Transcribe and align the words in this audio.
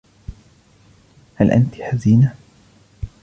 هل 1.35 1.51
أنتِ 1.51 1.75
حزينة؟ 1.81 2.35